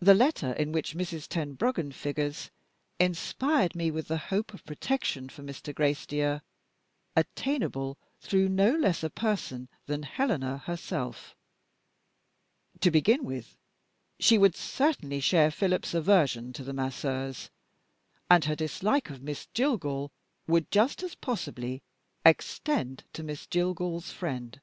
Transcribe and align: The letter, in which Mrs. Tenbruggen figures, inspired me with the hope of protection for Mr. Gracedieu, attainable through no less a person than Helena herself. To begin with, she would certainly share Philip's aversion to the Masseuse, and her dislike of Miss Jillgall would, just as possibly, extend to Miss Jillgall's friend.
The 0.00 0.14
letter, 0.14 0.52
in 0.54 0.72
which 0.72 0.94
Mrs. 0.94 1.28
Tenbruggen 1.28 1.92
figures, 1.92 2.50
inspired 2.98 3.76
me 3.76 3.90
with 3.90 4.08
the 4.08 4.16
hope 4.16 4.54
of 4.54 4.64
protection 4.64 5.28
for 5.28 5.42
Mr. 5.42 5.74
Gracedieu, 5.74 6.40
attainable 7.14 7.98
through 8.18 8.48
no 8.48 8.72
less 8.74 9.02
a 9.04 9.10
person 9.10 9.68
than 9.84 10.04
Helena 10.04 10.56
herself. 10.56 11.36
To 12.80 12.90
begin 12.90 13.26
with, 13.26 13.58
she 14.18 14.38
would 14.38 14.56
certainly 14.56 15.20
share 15.20 15.50
Philip's 15.50 15.92
aversion 15.92 16.54
to 16.54 16.64
the 16.64 16.72
Masseuse, 16.72 17.50
and 18.30 18.46
her 18.46 18.56
dislike 18.56 19.10
of 19.10 19.20
Miss 19.20 19.48
Jillgall 19.52 20.10
would, 20.46 20.70
just 20.70 21.02
as 21.02 21.14
possibly, 21.14 21.82
extend 22.24 23.04
to 23.12 23.22
Miss 23.22 23.46
Jillgall's 23.46 24.12
friend. 24.12 24.62